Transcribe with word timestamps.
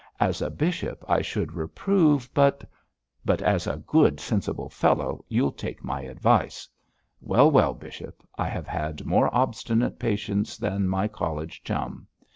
As 0.19 0.41
a 0.41 0.49
bishop, 0.49 1.05
I 1.07 1.21
should 1.21 1.53
reprove 1.53 2.23
you, 2.23 2.29
but' 2.33 2.63
'But, 3.25 3.39
as 3.43 3.67
a 3.67 3.77
good, 3.85 4.19
sensible 4.19 4.67
fellow, 4.67 5.23
you'll 5.29 5.51
take 5.51 5.83
my 5.83 6.01
advice. 6.01 6.67
Well, 7.19 7.51
well, 7.51 7.75
bishop, 7.75 8.23
I 8.35 8.47
have 8.47 8.65
had 8.65 9.05
more 9.05 9.29
obstinate 9.31 9.99
patients 9.99 10.57
than 10.57 10.87
my 10.87 11.07
college 11.07 11.61
chum. 11.63 12.07